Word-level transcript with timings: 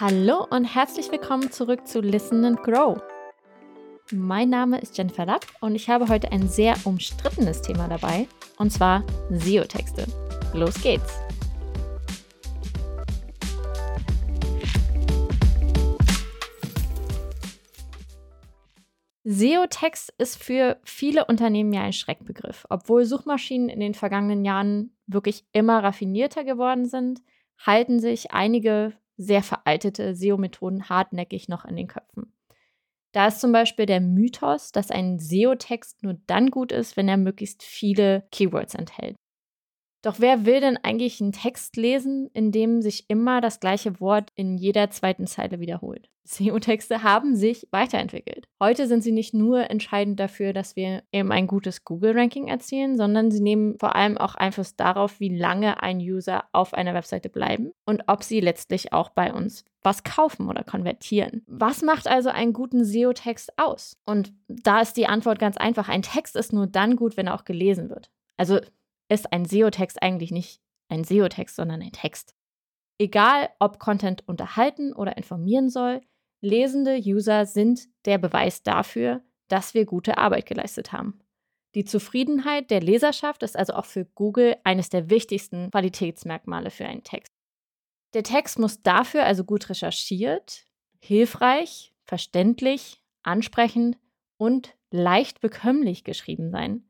Hallo 0.00 0.46
und 0.48 0.64
herzlich 0.64 1.12
willkommen 1.12 1.50
zurück 1.50 1.86
zu 1.86 2.00
Listen 2.00 2.42
and 2.46 2.62
Grow. 2.62 3.02
Mein 4.10 4.48
Name 4.48 4.80
ist 4.80 4.96
Jennifer 4.96 5.26
Lapp 5.26 5.44
und 5.60 5.74
ich 5.74 5.90
habe 5.90 6.08
heute 6.08 6.32
ein 6.32 6.48
sehr 6.48 6.74
umstrittenes 6.84 7.60
Thema 7.60 7.86
dabei, 7.86 8.26
und 8.56 8.72
zwar 8.72 9.04
SEO-Texte. 9.28 10.06
Los 10.54 10.80
geht's! 10.82 11.20
SEO-Text 19.24 20.14
ist 20.16 20.42
für 20.42 20.80
viele 20.82 21.26
Unternehmen 21.26 21.74
ja 21.74 21.82
ein 21.82 21.92
Schreckbegriff. 21.92 22.66
Obwohl 22.70 23.04
Suchmaschinen 23.04 23.68
in 23.68 23.80
den 23.80 23.92
vergangenen 23.92 24.46
Jahren 24.46 24.96
wirklich 25.06 25.44
immer 25.52 25.84
raffinierter 25.84 26.44
geworden 26.44 26.86
sind, 26.86 27.20
halten 27.58 28.00
sich 28.00 28.30
einige 28.30 28.94
sehr 29.20 29.42
veraltete 29.42 30.14
SEO-Methoden 30.14 30.88
hartnäckig 30.88 31.48
noch 31.48 31.64
in 31.64 31.76
den 31.76 31.88
Köpfen. 31.88 32.32
Da 33.12 33.26
ist 33.26 33.40
zum 33.40 33.52
Beispiel 33.52 33.86
der 33.86 34.00
Mythos, 34.00 34.72
dass 34.72 34.90
ein 34.90 35.18
SEO-Text 35.18 36.02
nur 36.02 36.14
dann 36.26 36.50
gut 36.50 36.72
ist, 36.72 36.96
wenn 36.96 37.08
er 37.08 37.16
möglichst 37.16 37.62
viele 37.62 38.26
Keywords 38.30 38.74
enthält. 38.74 39.16
Doch 40.02 40.16
wer 40.18 40.46
will 40.46 40.60
denn 40.60 40.78
eigentlich 40.78 41.20
einen 41.20 41.32
Text 41.32 41.76
lesen, 41.76 42.30
in 42.32 42.52
dem 42.52 42.80
sich 42.80 43.04
immer 43.08 43.40
das 43.40 43.60
gleiche 43.60 44.00
Wort 44.00 44.30
in 44.34 44.56
jeder 44.56 44.90
zweiten 44.90 45.26
Zeile 45.26 45.60
wiederholt? 45.60 46.08
SEO-Texte 46.24 47.02
haben 47.02 47.34
sich 47.34 47.66
weiterentwickelt. 47.72 48.46
Heute 48.60 48.86
sind 48.86 49.02
sie 49.02 49.10
nicht 49.10 49.34
nur 49.34 49.68
entscheidend 49.68 50.20
dafür, 50.20 50.52
dass 50.52 50.76
wir 50.76 51.02
eben 51.12 51.32
ein 51.32 51.46
gutes 51.46 51.84
Google-Ranking 51.84 52.46
erzielen, 52.46 52.96
sondern 52.96 53.30
sie 53.30 53.40
nehmen 53.40 53.76
vor 53.78 53.96
allem 53.96 54.16
auch 54.16 54.36
Einfluss 54.36 54.76
darauf, 54.76 55.18
wie 55.18 55.36
lange 55.36 55.82
ein 55.82 55.98
User 55.98 56.44
auf 56.52 56.72
einer 56.72 56.94
Webseite 56.94 57.28
bleiben 57.28 57.72
und 57.84 58.04
ob 58.06 58.22
sie 58.22 58.40
letztlich 58.40 58.92
auch 58.92 59.10
bei 59.10 59.32
uns 59.32 59.64
was 59.82 60.04
kaufen 60.04 60.48
oder 60.48 60.62
konvertieren. 60.62 61.42
Was 61.46 61.82
macht 61.82 62.06
also 62.06 62.28
einen 62.28 62.52
guten 62.52 62.84
SEO-Text 62.84 63.58
aus? 63.58 63.96
Und 64.06 64.32
da 64.46 64.80
ist 64.82 64.96
die 64.96 65.06
Antwort 65.06 65.38
ganz 65.38 65.56
einfach. 65.56 65.88
Ein 65.88 66.02
Text 66.02 66.36
ist 66.36 66.52
nur 66.52 66.66
dann 66.66 66.96
gut, 66.96 67.16
wenn 67.16 67.26
er 67.26 67.34
auch 67.34 67.44
gelesen 67.44 67.90
wird. 67.90 68.10
Also 68.36 68.60
ist 69.10 69.32
ein 69.32 69.44
SEO-Text 69.44 70.02
eigentlich 70.02 70.30
nicht 70.30 70.62
ein 70.88 71.04
SEO-Text, 71.04 71.56
sondern 71.56 71.82
ein 71.82 71.92
Text. 71.92 72.34
Egal, 72.98 73.48
ob 73.58 73.78
Content 73.78 74.26
unterhalten 74.26 74.92
oder 74.92 75.16
informieren 75.16 75.70
soll, 75.70 76.00
lesende 76.42 76.98
User 76.98 77.46
sind 77.46 77.88
der 78.04 78.18
Beweis 78.18 78.62
dafür, 78.62 79.22
dass 79.48 79.74
wir 79.74 79.86
gute 79.86 80.18
Arbeit 80.18 80.46
geleistet 80.46 80.92
haben. 80.92 81.20
Die 81.74 81.84
Zufriedenheit 81.84 82.70
der 82.70 82.80
Leserschaft 82.80 83.42
ist 83.42 83.56
also 83.56 83.74
auch 83.74 83.84
für 83.84 84.04
Google 84.04 84.56
eines 84.64 84.90
der 84.90 85.08
wichtigsten 85.08 85.70
Qualitätsmerkmale 85.70 86.70
für 86.70 86.84
einen 86.84 87.04
Text. 87.04 87.32
Der 88.12 88.24
Text 88.24 88.58
muss 88.58 88.82
dafür 88.82 89.24
also 89.24 89.44
gut 89.44 89.70
recherchiert, 89.70 90.64
hilfreich, 90.98 91.94
verständlich, 92.04 93.00
ansprechend 93.22 93.98
und 94.36 94.74
leicht 94.90 95.40
bekömmlich 95.40 96.02
geschrieben 96.02 96.50
sein. 96.50 96.89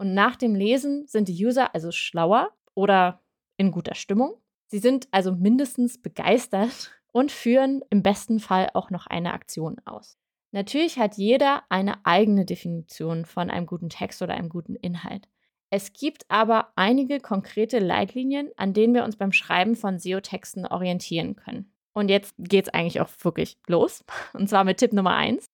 Und 0.00 0.14
nach 0.14 0.36
dem 0.36 0.54
Lesen 0.54 1.06
sind 1.06 1.28
die 1.28 1.44
User 1.44 1.74
also 1.74 1.90
schlauer 1.92 2.56
oder 2.72 3.20
in 3.58 3.70
guter 3.70 3.94
Stimmung. 3.94 4.40
Sie 4.68 4.78
sind 4.78 5.06
also 5.10 5.32
mindestens 5.32 6.00
begeistert 6.00 6.90
und 7.12 7.30
führen 7.30 7.82
im 7.90 8.02
besten 8.02 8.40
Fall 8.40 8.70
auch 8.72 8.88
noch 8.88 9.06
eine 9.06 9.34
Aktion 9.34 9.76
aus. 9.84 10.16
Natürlich 10.52 10.98
hat 10.98 11.18
jeder 11.18 11.64
eine 11.68 12.06
eigene 12.06 12.46
Definition 12.46 13.26
von 13.26 13.50
einem 13.50 13.66
guten 13.66 13.90
Text 13.90 14.22
oder 14.22 14.32
einem 14.32 14.48
guten 14.48 14.74
Inhalt. 14.74 15.28
Es 15.68 15.92
gibt 15.92 16.24
aber 16.30 16.72
einige 16.76 17.20
konkrete 17.20 17.78
Leitlinien, 17.78 18.48
an 18.56 18.72
denen 18.72 18.94
wir 18.94 19.04
uns 19.04 19.16
beim 19.16 19.32
Schreiben 19.32 19.76
von 19.76 19.98
SEO-Texten 19.98 20.64
orientieren 20.64 21.36
können. 21.36 21.74
Und 21.92 22.08
jetzt 22.08 22.34
geht 22.38 22.68
es 22.68 22.72
eigentlich 22.72 23.02
auch 23.02 23.10
wirklich 23.22 23.58
los. 23.66 24.02
Und 24.32 24.48
zwar 24.48 24.64
mit 24.64 24.78
Tipp 24.78 24.94
Nummer 24.94 25.14
1. 25.14 25.44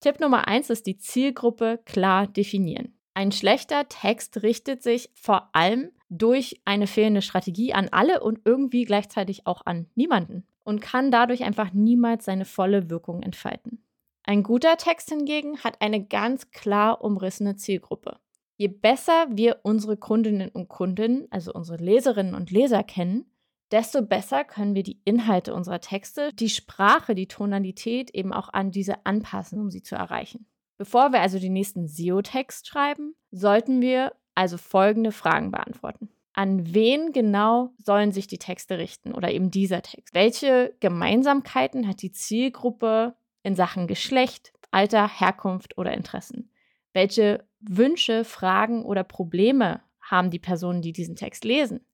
Tipp 0.00 0.18
Nummer 0.18 0.48
eins 0.48 0.70
ist 0.70 0.86
die 0.86 0.96
Zielgruppe 0.96 1.78
klar 1.84 2.26
definieren. 2.26 2.94
Ein 3.12 3.32
schlechter 3.32 3.86
Text 3.88 4.42
richtet 4.42 4.82
sich 4.82 5.10
vor 5.14 5.50
allem 5.52 5.90
durch 6.08 6.60
eine 6.64 6.86
fehlende 6.86 7.22
Strategie 7.22 7.74
an 7.74 7.88
alle 7.90 8.20
und 8.20 8.40
irgendwie 8.44 8.84
gleichzeitig 8.84 9.46
auch 9.46 9.66
an 9.66 9.86
niemanden 9.94 10.46
und 10.64 10.80
kann 10.80 11.10
dadurch 11.10 11.44
einfach 11.44 11.72
niemals 11.72 12.24
seine 12.24 12.46
volle 12.46 12.88
Wirkung 12.88 13.22
entfalten. 13.22 13.84
Ein 14.24 14.42
guter 14.42 14.76
Text 14.76 15.10
hingegen 15.10 15.58
hat 15.64 15.80
eine 15.80 16.04
ganz 16.04 16.50
klar 16.50 17.04
umrissene 17.04 17.56
Zielgruppe. 17.56 18.18
Je 18.56 18.68
besser 18.68 19.26
wir 19.30 19.60
unsere 19.62 19.96
Kundinnen 19.96 20.50
und 20.50 20.68
Kunden, 20.68 21.26
also 21.30 21.52
unsere 21.52 21.82
Leserinnen 21.82 22.34
und 22.34 22.50
Leser 22.50 22.82
kennen, 22.82 23.29
desto 23.72 24.02
besser 24.02 24.44
können 24.44 24.74
wir 24.74 24.82
die 24.82 25.00
Inhalte 25.04 25.54
unserer 25.54 25.80
Texte, 25.80 26.32
die 26.34 26.48
Sprache, 26.48 27.14
die 27.14 27.28
Tonalität 27.28 28.10
eben 28.10 28.32
auch 28.32 28.52
an 28.52 28.70
diese 28.70 29.06
anpassen, 29.06 29.60
um 29.60 29.70
sie 29.70 29.82
zu 29.82 29.94
erreichen. 29.94 30.46
Bevor 30.78 31.12
wir 31.12 31.20
also 31.20 31.38
den 31.38 31.52
nächsten 31.52 31.86
SEO-Text 31.86 32.66
schreiben, 32.66 33.14
sollten 33.30 33.80
wir 33.80 34.12
also 34.34 34.56
folgende 34.56 35.12
Fragen 35.12 35.50
beantworten. 35.50 36.08
An 36.32 36.72
wen 36.72 37.12
genau 37.12 37.74
sollen 37.76 38.12
sich 38.12 38.26
die 38.26 38.38
Texte 38.38 38.78
richten 38.78 39.12
oder 39.12 39.30
eben 39.30 39.50
dieser 39.50 39.82
Text? 39.82 40.14
Welche 40.14 40.74
Gemeinsamkeiten 40.80 41.86
hat 41.86 42.02
die 42.02 42.12
Zielgruppe 42.12 43.14
in 43.42 43.56
Sachen 43.56 43.86
Geschlecht, 43.88 44.52
Alter, 44.70 45.08
Herkunft 45.08 45.76
oder 45.76 45.92
Interessen? 45.92 46.50
Welche 46.92 47.44
Wünsche, 47.60 48.24
Fragen 48.24 48.84
oder 48.84 49.04
Probleme 49.04 49.82
haben 50.00 50.30
die 50.30 50.38
Personen, 50.38 50.82
die 50.82 50.92
diesen 50.92 51.16
Text 51.16 51.44
lesen? 51.44 51.84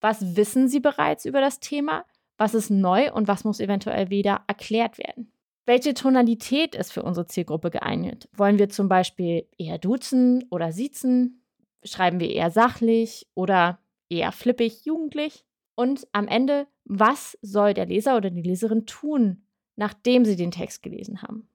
Was 0.00 0.34
wissen 0.34 0.66
Sie 0.68 0.80
bereits 0.80 1.26
über 1.26 1.42
das 1.42 1.60
Thema? 1.60 2.06
Was 2.38 2.54
ist 2.54 2.70
neu 2.70 3.12
und 3.12 3.28
was 3.28 3.44
muss 3.44 3.60
eventuell 3.60 4.08
wieder 4.08 4.44
erklärt 4.46 4.96
werden? 4.96 5.30
Welche 5.66 5.92
Tonalität 5.92 6.74
ist 6.74 6.92
für 6.92 7.02
unsere 7.02 7.26
Zielgruppe 7.26 7.70
geeignet? 7.70 8.26
Wollen 8.32 8.58
wir 8.58 8.70
zum 8.70 8.88
Beispiel 8.88 9.46
eher 9.58 9.76
duzen 9.76 10.46
oder 10.50 10.72
siezen? 10.72 11.44
Schreiben 11.84 12.18
wir 12.18 12.30
eher 12.30 12.50
sachlich 12.50 13.28
oder 13.34 13.78
eher 14.08 14.32
flippig, 14.32 14.86
jugendlich? 14.86 15.44
Und 15.74 16.08
am 16.12 16.28
Ende, 16.28 16.66
was 16.84 17.38
soll 17.42 17.74
der 17.74 17.86
Leser 17.86 18.16
oder 18.16 18.30
die 18.30 18.42
Leserin 18.42 18.86
tun, 18.86 19.44
nachdem 19.76 20.24
sie 20.24 20.36
den 20.36 20.50
Text 20.50 20.82
gelesen 20.82 21.20
haben? 21.20 21.46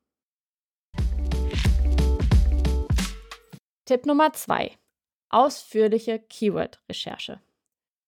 Tipp 3.86 4.06
Nummer 4.06 4.34
zwei: 4.34 4.72
Ausführliche 5.30 6.20
Keyword-Recherche. 6.20 7.42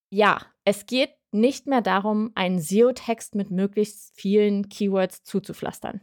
Ja, 0.09 0.41
es 0.63 0.85
geht 0.85 1.12
nicht 1.31 1.68
mehr 1.68 1.81
darum, 1.81 2.31
einen 2.35 2.59
SEO-Text 2.59 3.35
mit 3.35 3.51
möglichst 3.51 4.16
vielen 4.16 4.69
Keywords 4.69 5.23
zuzupflastern. 5.23 6.01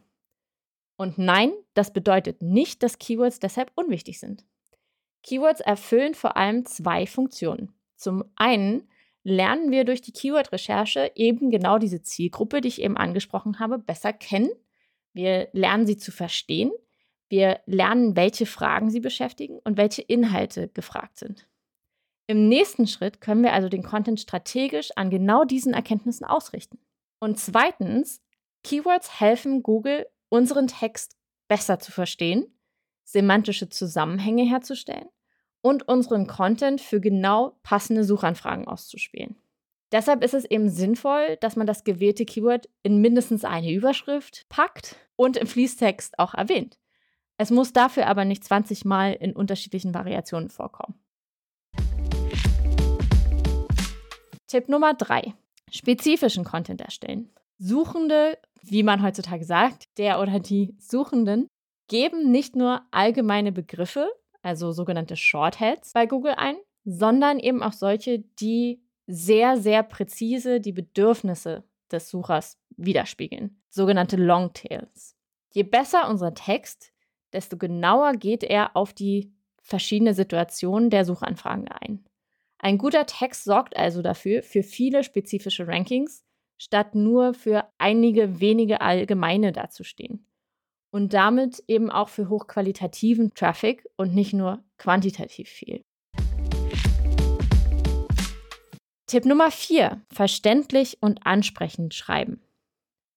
Und 0.96 1.18
nein, 1.18 1.52
das 1.74 1.92
bedeutet 1.92 2.42
nicht, 2.42 2.82
dass 2.82 2.98
Keywords 2.98 3.40
deshalb 3.40 3.72
unwichtig 3.74 4.20
sind. 4.20 4.44
Keywords 5.22 5.60
erfüllen 5.60 6.14
vor 6.14 6.36
allem 6.36 6.66
zwei 6.66 7.06
Funktionen. 7.06 7.72
Zum 7.96 8.24
einen 8.36 8.88
lernen 9.22 9.70
wir 9.70 9.84
durch 9.84 10.02
die 10.02 10.12
Keyword-Recherche 10.12 11.10
eben 11.14 11.50
genau 11.50 11.78
diese 11.78 12.02
Zielgruppe, 12.02 12.60
die 12.60 12.68
ich 12.68 12.82
eben 12.82 12.96
angesprochen 12.96 13.58
habe, 13.58 13.78
besser 13.78 14.12
kennen. 14.12 14.50
Wir 15.14 15.48
lernen 15.52 15.86
sie 15.86 15.96
zu 15.96 16.12
verstehen. 16.12 16.70
Wir 17.28 17.60
lernen, 17.64 18.16
welche 18.16 18.44
Fragen 18.44 18.90
sie 18.90 19.00
beschäftigen 19.00 19.58
und 19.64 19.78
welche 19.78 20.02
Inhalte 20.02 20.68
gefragt 20.68 21.18
sind. 21.18 21.48
Im 22.26 22.48
nächsten 22.48 22.86
Schritt 22.86 23.20
können 23.20 23.42
wir 23.42 23.52
also 23.52 23.68
den 23.68 23.82
Content 23.82 24.18
strategisch 24.18 24.90
an 24.96 25.10
genau 25.10 25.44
diesen 25.44 25.74
Erkenntnissen 25.74 26.24
ausrichten. 26.24 26.78
Und 27.18 27.38
zweitens, 27.38 28.22
Keywords 28.62 29.20
helfen 29.20 29.62
Google, 29.62 30.06
unseren 30.30 30.66
Text 30.66 31.16
besser 31.48 31.78
zu 31.78 31.92
verstehen, 31.92 32.46
semantische 33.04 33.68
Zusammenhänge 33.68 34.44
herzustellen 34.44 35.08
und 35.60 35.86
unseren 35.86 36.26
Content 36.26 36.80
für 36.80 37.00
genau 37.00 37.58
passende 37.62 38.04
Suchanfragen 38.04 38.66
auszuspielen. 38.66 39.36
Deshalb 39.92 40.24
ist 40.24 40.34
es 40.34 40.44
eben 40.46 40.70
sinnvoll, 40.70 41.36
dass 41.40 41.56
man 41.56 41.66
das 41.66 41.84
gewählte 41.84 42.24
Keyword 42.24 42.68
in 42.82 43.00
mindestens 43.00 43.44
eine 43.44 43.70
Überschrift 43.70 44.46
packt 44.48 44.96
und 45.14 45.36
im 45.36 45.46
Fließtext 45.46 46.18
auch 46.18 46.34
erwähnt. 46.34 46.78
Es 47.36 47.50
muss 47.50 47.72
dafür 47.72 48.06
aber 48.06 48.24
nicht 48.24 48.44
20 48.44 48.84
Mal 48.84 49.12
in 49.12 49.36
unterschiedlichen 49.36 49.94
Variationen 49.94 50.50
vorkommen. 50.50 50.98
Tipp 54.54 54.68
Nummer 54.68 54.94
drei: 54.94 55.34
Spezifischen 55.68 56.44
Content 56.44 56.80
erstellen. 56.80 57.28
Suchende, 57.58 58.38
wie 58.62 58.84
man 58.84 59.02
heutzutage 59.02 59.44
sagt, 59.44 59.88
der 59.98 60.20
oder 60.20 60.38
die 60.38 60.76
Suchenden, 60.78 61.48
geben 61.88 62.30
nicht 62.30 62.54
nur 62.54 62.82
allgemeine 62.92 63.50
Begriffe, 63.50 64.08
also 64.42 64.70
sogenannte 64.70 65.16
Shortheads, 65.16 65.92
bei 65.92 66.06
Google 66.06 66.34
ein, 66.36 66.54
sondern 66.84 67.40
eben 67.40 67.64
auch 67.64 67.72
solche, 67.72 68.20
die 68.20 68.80
sehr, 69.08 69.56
sehr 69.56 69.82
präzise 69.82 70.60
die 70.60 70.70
Bedürfnisse 70.70 71.64
des 71.90 72.08
Suchers 72.08 72.56
widerspiegeln, 72.76 73.60
sogenannte 73.70 74.14
Longtails. 74.14 75.16
Je 75.50 75.64
besser 75.64 76.08
unser 76.08 76.32
Text, 76.32 76.92
desto 77.32 77.56
genauer 77.56 78.12
geht 78.12 78.44
er 78.44 78.76
auf 78.76 78.92
die 78.92 79.32
verschiedenen 79.60 80.14
Situationen 80.14 80.90
der 80.90 81.04
Suchanfragen 81.04 81.66
ein. 81.66 82.04
Ein 82.64 82.78
guter 82.78 83.04
Text 83.04 83.44
sorgt 83.44 83.76
also 83.76 84.00
dafür, 84.00 84.42
für 84.42 84.62
viele 84.62 85.04
spezifische 85.04 85.68
Rankings, 85.68 86.24
statt 86.56 86.94
nur 86.94 87.34
für 87.34 87.68
einige 87.76 88.40
wenige 88.40 88.80
allgemeine 88.80 89.52
dazustehen. 89.52 90.26
Und 90.90 91.12
damit 91.12 91.62
eben 91.68 91.90
auch 91.90 92.08
für 92.08 92.30
hochqualitativen 92.30 93.34
Traffic 93.34 93.86
und 93.98 94.14
nicht 94.14 94.32
nur 94.32 94.64
quantitativ 94.78 95.50
viel. 95.50 95.82
Tipp 99.08 99.26
Nummer 99.26 99.50
4. 99.50 100.00
Verständlich 100.10 100.96
und 101.02 101.26
ansprechend 101.26 101.92
schreiben. 101.92 102.40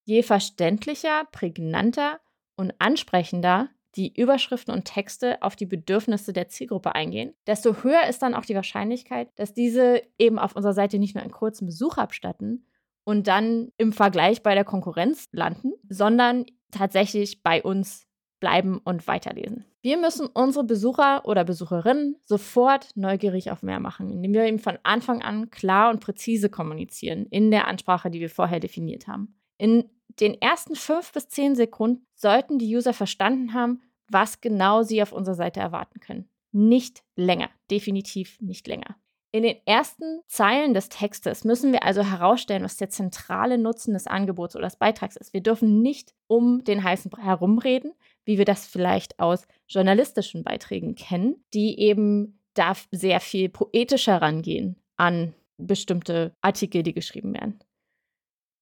Je 0.04 0.24
verständlicher, 0.24 1.24
prägnanter 1.32 2.20
und 2.58 2.74
ansprechender 2.80 3.70
die 3.98 4.14
Überschriften 4.16 4.74
und 4.74 4.86
Texte 4.86 5.42
auf 5.42 5.56
die 5.56 5.66
Bedürfnisse 5.66 6.32
der 6.32 6.48
Zielgruppe 6.48 6.96
eingehen, 6.96 7.34
desto 7.48 7.84
höher 7.84 8.08
ist 8.08 8.22
dann 8.22 8.36
auch 8.36 8.46
die 8.46 8.56
Wahrscheinlichkeit, 8.56 9.30
dass 9.36 9.54
diese 9.54 10.02
eben 10.18 10.40
auf 10.40 10.56
unserer 10.56 10.74
Seite 10.74 11.00
nicht 11.00 11.16
nur 11.16 11.24
einen 11.24 11.32
kurzen 11.32 11.66
Besuch 11.66 11.98
abstatten 11.98 12.66
und 13.04 13.28
dann 13.28 13.72
im 13.78 13.94
Vergleich 13.94 14.44
bei 14.44 14.54
der 14.54 14.64
Konkurrenz 14.64 15.28
landen, 15.32 15.74
sondern 15.90 16.46
tatsächlich 16.72 17.42
bei 17.42 17.64
uns 17.64 18.06
bleiben 18.40 18.80
und 18.84 19.08
weiterlesen. 19.08 19.66
Wir 19.82 19.98
müssen 19.98 20.28
unsere 20.28 20.64
Besucher 20.64 21.26
oder 21.26 21.44
Besucherinnen 21.44 22.18
sofort 22.24 22.90
neugierig 22.96 23.50
auf 23.52 23.64
mehr 23.64 23.80
machen, 23.80 24.12
indem 24.12 24.34
wir 24.34 24.46
eben 24.46 24.60
von 24.60 24.78
Anfang 24.84 25.22
an 25.22 25.50
klar 25.50 25.90
und 25.90 26.02
präzise 26.02 26.50
kommunizieren 26.50 27.26
in 27.28 27.50
der 27.50 27.68
Ansprache, 27.68 28.12
die 28.12 28.20
wir 28.20 28.30
vorher 28.30 28.60
definiert 28.60 29.08
haben. 29.08 29.40
In 29.58 29.90
den 30.20 30.40
ersten 30.40 30.76
fünf 30.76 31.12
bis 31.14 31.30
zehn 31.30 31.56
Sekunden 31.56 32.06
sollten 32.16 32.60
die 32.60 32.76
User 32.76 32.94
verstanden 32.94 33.54
haben, 33.54 33.82
was 34.10 34.42
genau 34.42 34.84
sie 34.84 35.02
auf 35.02 35.12
unserer 35.12 35.36
Seite 35.36 35.60
erwarten 35.60 36.00
können. 36.00 36.30
Nicht 36.52 37.04
länger, 37.16 37.50
definitiv 37.70 38.40
nicht 38.42 38.68
länger. 38.68 38.96
In 39.34 39.44
den 39.44 39.58
ersten 39.66 40.22
Zeilen 40.28 40.74
des 40.74 40.90
Textes 40.90 41.44
müssen 41.44 41.74
wir 41.74 41.84
also 41.84 42.02
herausstellen, 42.02 42.64
was 42.64 42.78
der 42.78 42.90
zentrale 42.90 43.58
Nutzen 43.58 43.94
des 43.94 44.08
Angebots 44.08 44.56
oder 44.56 44.66
des 44.66 44.78
Beitrags 44.78 45.18
ist. 45.18 45.34
Wir 45.34 45.42
dürfen 45.42 45.82
nicht 45.82 46.16
um 46.28 46.64
den 46.64 46.84
heißen 46.84 47.12
herumreden, 47.22 47.94
wie 48.26 48.38
wir 48.38 48.46
das 48.46 48.66
vielleicht 48.66 49.20
aus 49.20 49.46
journalistischen 49.68 50.44
Beiträgen 50.44 50.96
kennen, 50.96 51.44
die 51.54 51.80
eben 51.80 52.40
da 52.54 52.74
sehr 52.92 53.20
viel 53.20 53.50
poetischer 53.50 54.22
rangehen 54.22 54.78
an 54.96 55.34
bestimmte 55.58 56.34
Artikel, 56.42 56.84
die 56.84 56.94
geschrieben 56.94 57.34
werden. 57.34 57.60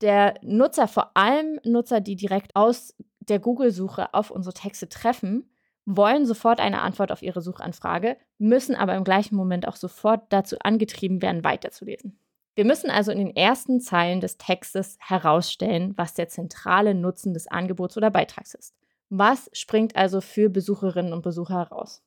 Der 0.01 0.35
Nutzer, 0.41 0.87
vor 0.87 1.15
allem 1.15 1.59
Nutzer, 1.63 2.01
die 2.01 2.15
direkt 2.15 2.55
aus 2.55 2.95
der 3.29 3.39
Google-Suche 3.39 4.13
auf 4.13 4.31
unsere 4.31 4.53
Texte 4.53 4.89
treffen, 4.89 5.49
wollen 5.85 6.25
sofort 6.25 6.59
eine 6.59 6.81
Antwort 6.81 7.11
auf 7.11 7.21
ihre 7.21 7.41
Suchanfrage, 7.41 8.17
müssen 8.37 8.75
aber 8.75 8.95
im 8.95 9.03
gleichen 9.03 9.35
Moment 9.35 9.67
auch 9.67 9.75
sofort 9.75 10.31
dazu 10.33 10.57
angetrieben 10.59 11.21
werden, 11.21 11.43
weiterzulesen. 11.43 12.19
Wir 12.55 12.65
müssen 12.65 12.89
also 12.89 13.11
in 13.11 13.17
den 13.17 13.35
ersten 13.35 13.81
Zeilen 13.81 14.21
des 14.21 14.37
Textes 14.37 14.97
herausstellen, 14.99 15.93
was 15.97 16.13
der 16.13 16.29
zentrale 16.29 16.95
Nutzen 16.95 17.33
des 17.33 17.47
Angebots 17.47 17.97
oder 17.97 18.09
Beitrags 18.09 18.53
ist. 18.53 18.73
Was 19.09 19.49
springt 19.53 19.95
also 19.95 20.21
für 20.21 20.49
Besucherinnen 20.49 21.13
und 21.13 21.21
Besucher 21.21 21.55
heraus? 21.55 22.01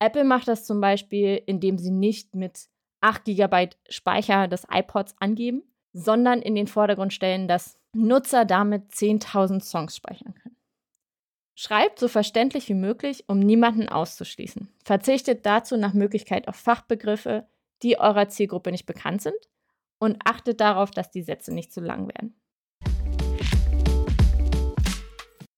Apple 0.00 0.24
macht 0.24 0.48
das 0.48 0.66
zum 0.66 0.80
Beispiel, 0.80 1.40
indem 1.46 1.78
sie 1.78 1.90
nicht 1.90 2.34
mit 2.34 2.68
8 3.00 3.24
GB 3.24 3.70
Speicher 3.88 4.48
des 4.48 4.66
iPods 4.70 5.14
angeben, 5.20 5.62
sondern 5.92 6.42
in 6.42 6.54
den 6.54 6.66
Vordergrund 6.66 7.12
stellen, 7.12 7.48
dass 7.48 7.78
Nutzer 7.94 8.44
damit 8.44 8.92
10.000 8.92 9.62
Songs 9.62 9.96
speichern. 9.96 10.29
Schreibt 11.62 11.98
so 11.98 12.08
verständlich 12.08 12.70
wie 12.70 12.74
möglich, 12.74 13.24
um 13.26 13.38
niemanden 13.38 13.86
auszuschließen. 13.86 14.72
Verzichtet 14.82 15.44
dazu 15.44 15.76
nach 15.76 15.92
Möglichkeit 15.92 16.48
auf 16.48 16.56
Fachbegriffe, 16.56 17.46
die 17.82 18.00
eurer 18.00 18.30
Zielgruppe 18.30 18.70
nicht 18.70 18.86
bekannt 18.86 19.20
sind 19.20 19.36
und 19.98 20.16
achtet 20.24 20.62
darauf, 20.62 20.90
dass 20.90 21.10
die 21.10 21.20
Sätze 21.20 21.52
nicht 21.52 21.70
zu 21.70 21.82
lang 21.82 22.08
werden. 22.08 22.34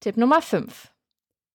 Tipp 0.00 0.16
Nummer 0.16 0.43
5. 0.43 0.93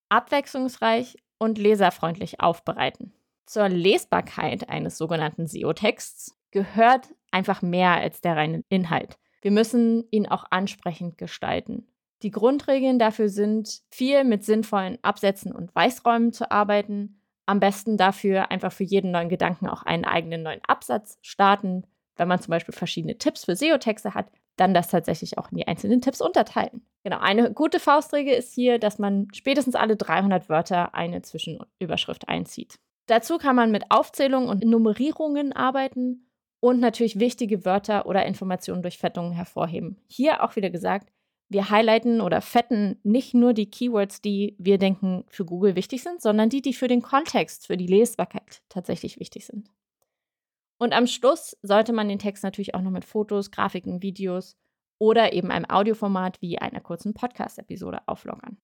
Abwechslungsreich 0.07 1.17
und 1.39 1.57
leserfreundlich 1.57 2.39
aufbereiten. 2.39 3.11
Zur 3.45 3.67
Lesbarkeit 3.67 4.69
eines 4.69 4.97
sogenannten 4.97 5.47
SEO-Texts 5.47 6.37
gehört 6.51 7.13
einfach 7.31 7.61
mehr 7.61 7.97
als 7.97 8.21
der 8.21 8.37
reine 8.37 8.63
Inhalt. 8.69 9.17
Wir 9.41 9.51
müssen 9.51 10.07
ihn 10.09 10.25
auch 10.25 10.45
ansprechend 10.51 11.17
gestalten. 11.17 11.85
Die 12.23 12.31
Grundregeln 12.31 12.99
dafür 12.99 13.29
sind, 13.29 13.81
viel 13.91 14.23
mit 14.23 14.43
sinnvollen 14.43 14.97
Absätzen 15.03 15.51
und 15.51 15.73
Weißräumen 15.75 16.33
zu 16.33 16.51
arbeiten. 16.51 17.21
Am 17.45 17.59
besten 17.59 17.97
dafür 17.97 18.51
einfach 18.51 18.71
für 18.71 18.83
jeden 18.83 19.11
neuen 19.11 19.29
Gedanken 19.29 19.67
auch 19.67 19.83
einen 19.83 20.05
eigenen 20.05 20.43
neuen 20.43 20.61
Absatz 20.67 21.19
starten. 21.21 21.85
Wenn 22.15 22.27
man 22.27 22.41
zum 22.41 22.51
Beispiel 22.51 22.73
verschiedene 22.73 23.17
Tipps 23.17 23.45
für 23.45 23.55
SEO-Texte 23.55 24.15
hat, 24.15 24.31
dann 24.55 24.73
das 24.73 24.87
tatsächlich 24.87 25.37
auch 25.37 25.51
in 25.51 25.57
die 25.57 25.67
einzelnen 25.67 26.01
Tipps 26.01 26.19
unterteilen. 26.19 26.81
Genau, 27.03 27.19
eine 27.19 27.53
gute 27.53 27.79
Faustregel 27.79 28.33
ist 28.33 28.53
hier, 28.53 28.79
dass 28.79 28.97
man 28.97 29.27
spätestens 29.33 29.75
alle 29.75 29.95
300 29.95 30.49
Wörter 30.49 30.95
eine 30.95 31.21
Zwischenüberschrift 31.21 32.27
einzieht. 32.27 32.79
Dazu 33.05 33.37
kann 33.37 33.55
man 33.55 33.71
mit 33.71 33.85
Aufzählungen 33.89 34.49
und 34.49 34.65
Nummerierungen 34.65 35.53
arbeiten 35.53 36.27
und 36.59 36.79
natürlich 36.79 37.19
wichtige 37.19 37.63
Wörter 37.63 38.07
oder 38.07 38.25
Informationen 38.25 38.81
durch 38.81 38.97
Fettungen 38.97 39.31
hervorheben. 39.31 40.01
Hier 40.07 40.43
auch 40.43 40.55
wieder 40.55 40.71
gesagt, 40.71 41.13
wir 41.49 41.69
highlighten 41.69 42.19
oder 42.19 42.41
fetten 42.41 42.99
nicht 43.03 43.33
nur 43.33 43.53
die 43.53 43.69
Keywords, 43.69 44.21
die 44.21 44.55
wir 44.57 44.77
denken 44.77 45.23
für 45.29 45.45
Google 45.45 45.75
wichtig 45.75 46.03
sind, 46.03 46.21
sondern 46.21 46.49
die, 46.49 46.61
die 46.61 46.73
für 46.73 46.87
den 46.87 47.01
Kontext, 47.01 47.67
für 47.67 47.77
die 47.77 47.87
Lesbarkeit 47.87 48.61
tatsächlich 48.69 49.19
wichtig 49.19 49.45
sind. 49.45 49.71
Und 50.77 50.93
am 50.93 51.07
Schluss 51.07 51.57
sollte 51.61 51.93
man 51.93 52.09
den 52.09 52.19
Text 52.19 52.43
natürlich 52.43 52.75
auch 52.75 52.81
noch 52.81 52.91
mit 52.91 53.05
Fotos, 53.05 53.49
Grafiken, 53.49 54.01
Videos 54.01 54.57
oder 54.99 55.33
eben 55.33 55.51
einem 55.51 55.65
Audioformat 55.69 56.41
wie 56.41 56.59
einer 56.59 56.81
kurzen 56.81 57.13
Podcast-Episode 57.13 58.01
auflockern. 58.07 58.57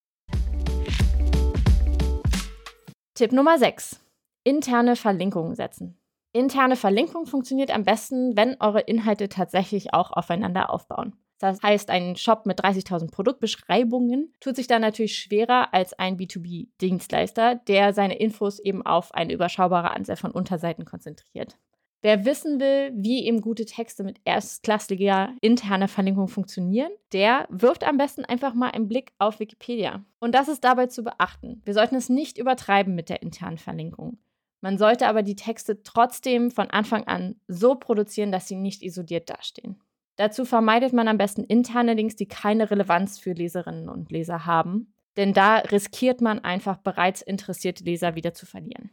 Tipp 3.15 3.31
Nummer 3.31 3.57
6. 3.57 3.99
Interne 4.43 4.95
Verlinkungen 4.95 5.55
setzen. 5.55 5.97
Interne 6.33 6.75
Verlinkung 6.75 7.27
funktioniert 7.27 7.71
am 7.71 7.83
besten, 7.83 8.35
wenn 8.35 8.57
eure 8.59 8.81
Inhalte 8.81 9.29
tatsächlich 9.29 9.93
auch 9.93 10.11
aufeinander 10.11 10.71
aufbauen. 10.71 11.15
Das 11.43 11.61
heißt, 11.61 11.89
ein 11.89 12.15
Shop 12.15 12.45
mit 12.45 12.61
30.000 12.61 13.11
Produktbeschreibungen 13.11 14.31
tut 14.39 14.55
sich 14.55 14.67
da 14.67 14.79
natürlich 14.79 15.17
schwerer 15.17 15.73
als 15.73 15.91
ein 15.91 16.15
B2B-Dienstleister, 16.15 17.55
der 17.67 17.91
seine 17.91 18.17
Infos 18.17 18.59
eben 18.59 18.81
auf 18.81 19.13
eine 19.13 19.33
überschaubare 19.33 19.91
Anzahl 19.91 20.15
von 20.15 20.31
Unterseiten 20.31 20.85
konzentriert. 20.85 21.57
Wer 22.01 22.23
wissen 22.23 22.61
will, 22.61 22.93
wie 22.95 23.25
eben 23.25 23.41
gute 23.41 23.65
Texte 23.65 24.05
mit 24.05 24.21
erstklassiger 24.23 25.33
interner 25.41 25.89
Verlinkung 25.89 26.29
funktionieren, 26.29 26.91
der 27.11 27.45
wirft 27.49 27.85
am 27.85 27.97
besten 27.97 28.23
einfach 28.23 28.53
mal 28.53 28.71
einen 28.71 28.87
Blick 28.87 29.11
auf 29.19 29.41
Wikipedia. 29.41 30.05
Und 30.21 30.33
das 30.35 30.47
ist 30.47 30.63
dabei 30.63 30.85
zu 30.85 31.03
beachten. 31.03 31.61
Wir 31.65 31.73
sollten 31.73 31.95
es 31.95 32.07
nicht 32.07 32.37
übertreiben 32.37 32.95
mit 32.95 33.09
der 33.09 33.21
internen 33.21 33.57
Verlinkung. 33.57 34.17
Man 34.61 34.77
sollte 34.77 35.09
aber 35.09 35.23
die 35.23 35.35
Texte 35.35 35.83
trotzdem 35.83 36.51
von 36.51 36.69
Anfang 36.69 37.03
an 37.03 37.35
so 37.49 37.75
produzieren, 37.75 38.31
dass 38.31 38.47
sie 38.47 38.55
nicht 38.55 38.81
isoliert 38.81 39.29
dastehen. 39.29 39.82
Dazu 40.15 40.45
vermeidet 40.45 40.93
man 40.93 41.07
am 41.07 41.17
besten 41.17 41.43
interne 41.43 41.95
Links, 41.95 42.15
die 42.15 42.27
keine 42.27 42.69
Relevanz 42.69 43.17
für 43.17 43.33
Leserinnen 43.33 43.89
und 43.89 44.11
Leser 44.11 44.45
haben, 44.45 44.93
denn 45.17 45.33
da 45.33 45.57
riskiert 45.57 46.21
man 46.21 46.37
einfach 46.39 46.77
bereits 46.77 47.23
interessierte 47.23 47.83
Leser 47.83 48.13
wieder 48.13 48.33
zu 48.33 48.45
verlieren. 48.45 48.91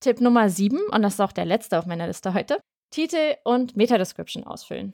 Tipp 0.00 0.20
Nummer 0.20 0.50
7, 0.50 0.78
und 0.90 1.02
das 1.02 1.14
ist 1.14 1.20
auch 1.20 1.32
der 1.32 1.46
letzte 1.46 1.78
auf 1.78 1.86
meiner 1.86 2.06
Liste 2.06 2.34
heute, 2.34 2.60
Titel 2.90 3.36
und 3.44 3.76
Meta-Description 3.76 4.44
ausfüllen. 4.44 4.92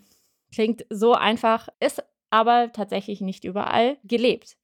Klingt 0.54 0.86
so 0.88 1.14
einfach, 1.14 1.68
ist 1.80 2.04
aber 2.30 2.70
tatsächlich 2.72 3.20
nicht 3.20 3.44
überall 3.44 3.98
gelebt. 4.04 4.56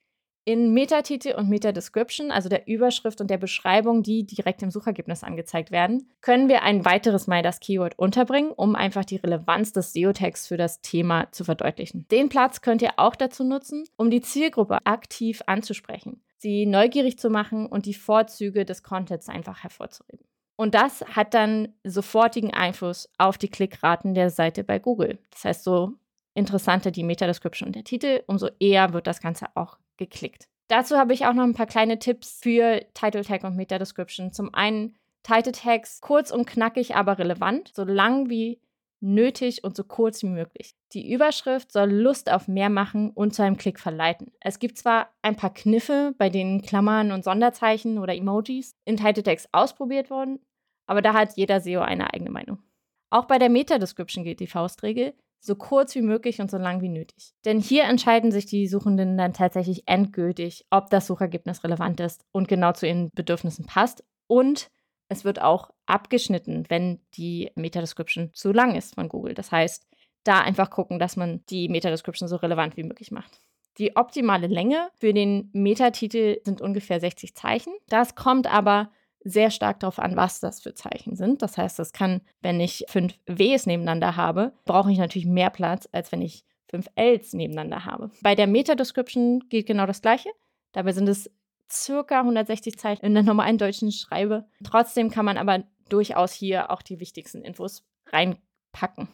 In 0.44 0.74
Metatitel 0.74 1.36
und 1.36 1.48
Meta-Description, 1.48 2.32
also 2.32 2.48
der 2.48 2.66
Überschrift 2.66 3.20
und 3.20 3.30
der 3.30 3.38
Beschreibung, 3.38 4.02
die 4.02 4.26
direkt 4.26 4.60
im 4.62 4.72
Suchergebnis 4.72 5.22
angezeigt 5.22 5.70
werden, 5.70 6.10
können 6.20 6.48
wir 6.48 6.62
ein 6.62 6.84
weiteres 6.84 7.28
Mal 7.28 7.42
das 7.42 7.60
Keyword 7.60 7.96
unterbringen, 7.96 8.50
um 8.50 8.74
einfach 8.74 9.04
die 9.04 9.18
Relevanz 9.18 9.72
des 9.72 9.92
SEO-Tags 9.92 10.48
für 10.48 10.56
das 10.56 10.80
Thema 10.80 11.30
zu 11.30 11.44
verdeutlichen. 11.44 12.08
Den 12.10 12.28
Platz 12.28 12.60
könnt 12.60 12.82
ihr 12.82 12.94
auch 12.96 13.14
dazu 13.14 13.44
nutzen, 13.44 13.84
um 13.96 14.10
die 14.10 14.20
Zielgruppe 14.20 14.78
aktiv 14.84 15.42
anzusprechen, 15.46 16.24
sie 16.38 16.66
neugierig 16.66 17.20
zu 17.20 17.30
machen 17.30 17.66
und 17.66 17.86
die 17.86 17.94
Vorzüge 17.94 18.64
des 18.64 18.82
Contents 18.82 19.28
einfach 19.28 19.62
hervorzuheben. 19.62 20.26
Und 20.56 20.74
das 20.74 21.02
hat 21.02 21.34
dann 21.34 21.68
sofortigen 21.84 22.52
Einfluss 22.52 23.08
auf 23.16 23.38
die 23.38 23.48
Klickraten 23.48 24.14
der 24.14 24.30
Seite 24.30 24.64
bei 24.64 24.80
Google. 24.80 25.20
Das 25.30 25.44
heißt, 25.44 25.62
so 25.62 25.92
interessanter 26.34 26.90
die 26.90 27.04
Meta-Description 27.04 27.68
und 27.68 27.76
der 27.76 27.84
Titel, 27.84 28.22
umso 28.26 28.48
eher 28.58 28.92
wird 28.92 29.06
das 29.06 29.20
Ganze 29.20 29.46
auch 29.54 29.78
geklickt. 29.96 30.48
Dazu 30.68 30.96
habe 30.96 31.12
ich 31.12 31.26
auch 31.26 31.34
noch 31.34 31.44
ein 31.44 31.54
paar 31.54 31.66
kleine 31.66 31.98
Tipps 31.98 32.40
für 32.42 32.80
Title 32.94 33.24
Tag 33.24 33.44
und 33.44 33.56
Meta 33.56 33.78
Description. 33.78 34.32
Zum 34.32 34.54
einen 34.54 34.96
Title 35.22 35.52
Tags 35.52 36.00
kurz 36.00 36.30
und 36.30 36.46
knackig, 36.46 36.96
aber 36.96 37.18
relevant, 37.18 37.72
so 37.74 37.84
lang 37.84 38.30
wie 38.30 38.60
nötig 39.02 39.64
und 39.64 39.76
so 39.76 39.84
kurz 39.84 40.22
wie 40.22 40.28
möglich. 40.28 40.74
Die 40.92 41.12
Überschrift 41.12 41.72
soll 41.72 41.90
Lust 41.90 42.30
auf 42.30 42.48
mehr 42.48 42.70
machen 42.70 43.10
und 43.10 43.34
zu 43.34 43.42
einem 43.42 43.56
Klick 43.56 43.80
verleiten. 43.80 44.32
Es 44.40 44.58
gibt 44.58 44.78
zwar 44.78 45.12
ein 45.22 45.36
paar 45.36 45.52
Kniffe, 45.52 46.14
bei 46.18 46.30
denen 46.30 46.62
Klammern 46.62 47.10
und 47.10 47.24
Sonderzeichen 47.24 47.98
oder 47.98 48.14
Emojis 48.14 48.76
in 48.84 48.96
Title 48.96 49.24
Text 49.24 49.48
ausprobiert 49.52 50.10
wurden, 50.10 50.38
aber 50.86 51.02
da 51.02 51.14
hat 51.14 51.36
jeder 51.36 51.60
SEO 51.60 51.80
eine 51.80 52.14
eigene 52.14 52.30
Meinung. 52.30 52.62
Auch 53.10 53.26
bei 53.26 53.38
der 53.38 53.50
Meta-Description 53.50 54.24
gilt 54.24 54.40
die 54.40 54.46
Faustregel, 54.46 55.14
so 55.42 55.56
kurz 55.56 55.94
wie 55.96 56.02
möglich 56.02 56.40
und 56.40 56.50
so 56.50 56.56
lang 56.56 56.80
wie 56.80 56.88
nötig. 56.88 57.34
Denn 57.44 57.58
hier 57.58 57.84
entscheiden 57.84 58.30
sich 58.30 58.46
die 58.46 58.68
Suchenden 58.68 59.18
dann 59.18 59.32
tatsächlich 59.32 59.82
endgültig, 59.86 60.64
ob 60.70 60.88
das 60.88 61.06
Suchergebnis 61.06 61.64
relevant 61.64 61.98
ist 62.00 62.24
und 62.30 62.46
genau 62.46 62.72
zu 62.72 62.86
ihren 62.86 63.10
Bedürfnissen 63.10 63.66
passt 63.66 64.04
und 64.28 64.70
es 65.08 65.24
wird 65.24 65.42
auch 65.42 65.70
abgeschnitten, 65.84 66.64
wenn 66.68 67.00
die 67.14 67.50
Meta-Description 67.56 68.30
zu 68.32 68.52
lang 68.52 68.76
ist 68.76 68.94
von 68.94 69.08
Google. 69.08 69.34
Das 69.34 69.52
heißt, 69.52 69.86
da 70.24 70.40
einfach 70.40 70.70
gucken, 70.70 70.98
dass 70.98 71.16
man 71.16 71.44
die 71.50 71.68
Meta-Description 71.68 72.28
so 72.28 72.36
relevant 72.36 72.76
wie 72.76 72.84
möglich 72.84 73.10
macht. 73.10 73.40
Die 73.78 73.96
optimale 73.96 74.46
Länge 74.46 74.90
für 75.00 75.12
den 75.12 75.50
Metatitel 75.52 76.40
sind 76.44 76.60
ungefähr 76.60 77.00
60 77.00 77.34
Zeichen. 77.34 77.74
Das 77.88 78.14
kommt 78.14 78.46
aber 78.46 78.90
sehr 79.24 79.50
stark 79.50 79.80
darauf 79.80 79.98
an, 79.98 80.16
was 80.16 80.40
das 80.40 80.60
für 80.60 80.74
Zeichen 80.74 81.16
sind. 81.16 81.42
Das 81.42 81.56
heißt, 81.56 81.78
das 81.78 81.92
kann, 81.92 82.20
wenn 82.40 82.60
ich 82.60 82.84
fünf 82.88 83.14
Ws 83.26 83.66
nebeneinander 83.66 84.16
habe, 84.16 84.52
brauche 84.64 84.90
ich 84.90 84.98
natürlich 84.98 85.26
mehr 85.26 85.50
Platz, 85.50 85.88
als 85.92 86.12
wenn 86.12 86.22
ich 86.22 86.44
fünf 86.68 86.88
Ls 86.96 87.32
nebeneinander 87.34 87.84
habe. 87.84 88.10
Bei 88.22 88.34
der 88.34 88.46
Meta-Description 88.46 89.48
geht 89.48 89.66
genau 89.66 89.86
das 89.86 90.02
Gleiche. 90.02 90.30
Dabei 90.72 90.92
sind 90.92 91.08
es 91.08 91.30
circa 91.70 92.20
160 92.20 92.78
Zeichen 92.78 93.04
in 93.04 93.14
der 93.14 93.22
normalen 93.22 93.58
deutschen 93.58 93.92
Schreibe. 93.92 94.46
Trotzdem 94.64 95.10
kann 95.10 95.24
man 95.24 95.38
aber 95.38 95.64
durchaus 95.88 96.32
hier 96.32 96.70
auch 96.70 96.82
die 96.82 97.00
wichtigsten 97.00 97.42
Infos 97.42 97.84
reinpacken. 98.06 99.08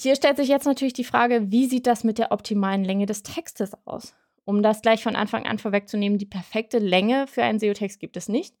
Hier 0.00 0.14
stellt 0.14 0.36
sich 0.36 0.48
jetzt 0.48 0.66
natürlich 0.66 0.92
die 0.92 1.04
Frage, 1.04 1.50
wie 1.50 1.66
sieht 1.66 1.86
das 1.86 2.04
mit 2.04 2.18
der 2.18 2.30
optimalen 2.30 2.84
Länge 2.84 3.06
des 3.06 3.22
Textes 3.22 3.72
aus? 3.84 4.14
Um 4.44 4.62
das 4.62 4.80
gleich 4.80 5.02
von 5.02 5.16
Anfang 5.16 5.46
an 5.46 5.58
vorwegzunehmen, 5.58 6.18
die 6.18 6.26
perfekte 6.26 6.78
Länge 6.78 7.26
für 7.26 7.42
einen 7.42 7.58
SEO-Text 7.58 8.00
gibt 8.00 8.16
es 8.16 8.28
nicht, 8.28 8.54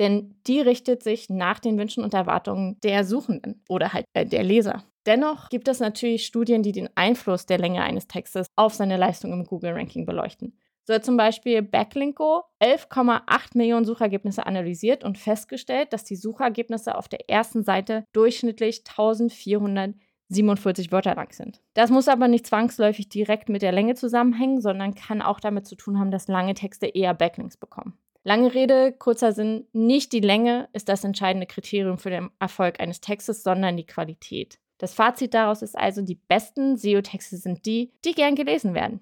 denn 0.00 0.34
die 0.46 0.60
richtet 0.60 1.04
sich 1.04 1.30
nach 1.30 1.60
den 1.60 1.78
Wünschen 1.78 2.02
und 2.02 2.14
Erwartungen 2.14 2.78
der 2.82 3.04
Suchenden 3.04 3.62
oder 3.68 3.92
halt 3.92 4.06
äh, 4.14 4.26
der 4.26 4.42
Leser. 4.42 4.82
Dennoch 5.06 5.48
gibt 5.50 5.68
es 5.68 5.78
natürlich 5.78 6.26
Studien, 6.26 6.62
die 6.62 6.72
den 6.72 6.88
Einfluss 6.94 7.46
der 7.46 7.58
Länge 7.58 7.82
eines 7.82 8.08
Textes 8.08 8.48
auf 8.56 8.74
seine 8.74 8.96
Leistung 8.96 9.32
im 9.32 9.44
Google-Ranking 9.44 10.06
beleuchten. 10.06 10.58
So 10.84 10.94
hat 10.94 11.04
zum 11.04 11.16
Beispiel 11.16 11.62
Backlinko 11.62 12.42
11,8 12.60 13.56
Millionen 13.56 13.84
Suchergebnisse 13.84 14.46
analysiert 14.46 15.04
und 15.04 15.18
festgestellt, 15.18 15.92
dass 15.92 16.04
die 16.04 16.16
Suchergebnisse 16.16 16.96
auf 16.96 17.08
der 17.08 17.30
ersten 17.30 17.62
Seite 17.62 18.04
durchschnittlich 18.12 18.82
1447 18.88 20.90
Wörter 20.90 21.14
lang 21.14 21.32
sind. 21.32 21.60
Das 21.74 21.90
muss 21.90 22.08
aber 22.08 22.26
nicht 22.26 22.46
zwangsläufig 22.46 23.08
direkt 23.08 23.48
mit 23.48 23.62
der 23.62 23.72
Länge 23.72 23.94
zusammenhängen, 23.94 24.60
sondern 24.60 24.94
kann 24.94 25.22
auch 25.22 25.40
damit 25.40 25.66
zu 25.66 25.76
tun 25.76 25.98
haben, 25.98 26.10
dass 26.10 26.28
lange 26.28 26.54
Texte 26.54 26.86
eher 26.86 27.14
Backlinks 27.14 27.56
bekommen. 27.56 27.96
Lange 28.22 28.54
Rede, 28.54 28.92
kurzer 28.92 29.32
Sinn, 29.32 29.66
nicht 29.72 30.12
die 30.12 30.20
Länge 30.20 30.68
ist 30.74 30.90
das 30.90 31.04
entscheidende 31.04 31.46
Kriterium 31.46 31.98
für 31.98 32.10
den 32.10 32.30
Erfolg 32.38 32.78
eines 32.78 33.00
Textes, 33.00 33.42
sondern 33.42 33.76
die 33.78 33.86
Qualität. 33.86 34.58
Das 34.76 34.94
Fazit 34.94 35.32
daraus 35.34 35.62
ist 35.62 35.76
also, 35.76 36.02
die 36.02 36.14
besten 36.14 36.76
SEO-Texte 36.76 37.36
sind 37.36 37.64
die, 37.64 37.92
die 38.04 38.12
gern 38.12 38.34
gelesen 38.34 38.74
werden. 38.74 39.00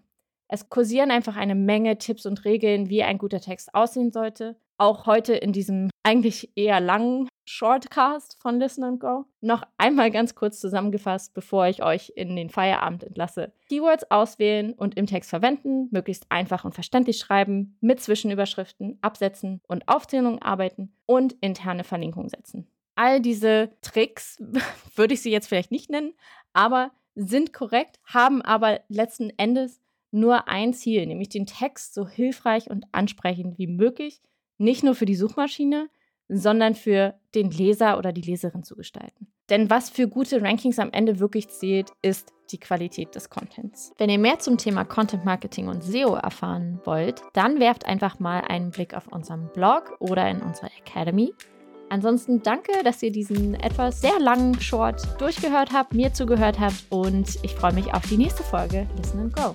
Es 0.49 0.71
kursieren 0.71 1.11
einfach 1.11 1.37
eine 1.37 1.55
Menge 1.55 1.99
Tipps 1.99 2.25
und 2.25 2.45
Regeln, 2.47 2.88
wie 2.88 3.02
ein 3.02 3.19
guter 3.19 3.40
Text 3.40 3.75
aussehen 3.75 4.12
sollte. 4.12 4.57
Auch 4.78 5.07
heute 5.07 5.35
in 5.35 5.52
diesem 5.52 5.90
eigentlich 6.02 6.57
eher 6.57 6.81
langen 6.81 7.28
Shortcast 7.45 8.37
von 8.40 8.59
Listen 8.59 8.99
Go. 8.99 9.26
Noch 9.40 9.62
einmal 9.76 10.11
ganz 10.11 10.35
kurz 10.35 10.61
zusammengefasst, 10.61 11.35
bevor 11.35 11.67
ich 11.67 11.83
euch 11.83 12.12
in 12.14 12.37
den 12.37 12.49
Feierabend 12.49 13.05
entlasse. 13.05 13.52
Keywords 13.69 14.11
auswählen 14.11 14.73
und 14.75 14.97
im 14.97 15.07
Text 15.07 15.31
verwenden, 15.31 15.88
möglichst 15.90 16.26
einfach 16.31 16.64
und 16.64 16.75
verständlich 16.75 17.19
schreiben, 17.19 17.76
mit 17.81 18.00
Zwischenüberschriften, 18.00 18.99
Absätzen 19.02 19.61
und 19.67 19.88
Aufzählungen 19.88 20.40
arbeiten 20.40 20.93
und 21.07 21.35
interne 21.40 21.85
Verlinkungen 21.85 22.28
setzen. 22.28 22.67
All 22.95 23.21
diese 23.21 23.71
Tricks 23.83 24.43
würde 24.95 25.14
ich 25.14 25.23
sie 25.23 25.31
jetzt 25.31 25.49
vielleicht 25.49 25.71
nicht 25.71 25.90
nennen, 25.90 26.14
aber 26.52 26.90
sind 27.14 27.52
korrekt, 27.52 27.99
haben 28.05 28.43
aber 28.43 28.81
letzten 28.88 29.31
Endes 29.38 29.81
nur 30.11 30.49
ein 30.49 30.73
Ziel, 30.73 31.07
nämlich 31.07 31.29
den 31.29 31.47
Text 31.47 31.95
so 31.95 32.09
hilfreich 32.09 32.71
und 32.71 32.87
ansprechend 32.93 33.59
wie 33.59 33.67
möglich, 33.67 34.21
nicht 34.59 34.83
nur 34.83 34.95
für 34.95 35.07
die 35.07 35.15
Suchmaschine, 35.15 35.88
sondern 36.29 36.75
für 36.75 37.15
den 37.35 37.50
Leser 37.50 37.99
oder 37.99 38.12
die 38.12 38.23
Leserin 38.23 38.62
zu 38.62 38.77
gestalten. 38.77 39.29
Denn 39.50 39.71
was 39.71 39.88
für 39.88 40.09
gute 40.09 40.43
Rankings 40.43 40.79
am 40.79 40.91
Ende 40.93 41.21
wirklich 41.21 41.49
zählt, 41.49 41.91
ist 42.03 42.35
die 42.53 42.59
Qualität 42.59 43.15
des 43.15 43.31
Contents. 43.31 43.93
Wenn 43.97 44.11
ihr 44.11 44.19
mehr 44.19 44.38
zum 44.38 44.59
Thema 44.59 44.85
Content 44.85 45.25
Marketing 45.25 45.69
und 45.69 45.83
SEO 45.83 46.15
erfahren 46.15 46.81
wollt, 46.85 47.23
dann 47.33 47.61
werft 47.61 47.87
einfach 47.87 48.19
mal 48.19 48.43
einen 48.43 48.71
Blick 48.71 48.95
auf 48.95 49.09
unseren 49.09 49.50
Blog 49.53 49.97
oder 50.00 50.29
in 50.29 50.43
unsere 50.43 50.71
Academy. 50.79 51.33
Ansonsten 51.91 52.43
danke, 52.43 52.73
dass 52.85 53.03
ihr 53.03 53.11
diesen 53.11 53.55
etwas 53.55 54.03
sehr 54.03 54.19
langen 54.21 54.61
Short 54.61 55.00
durchgehört 55.19 55.73
habt, 55.73 55.95
mir 55.95 56.12
zugehört 56.12 56.61
habt 56.61 56.85
und 56.91 57.38
ich 57.43 57.55
freue 57.55 57.73
mich 57.73 57.95
auf 57.95 58.07
die 58.09 58.19
nächste 58.19 58.43
Folge 58.43 58.87
Listen 58.97 59.21
and 59.21 59.35
Go. 59.35 59.55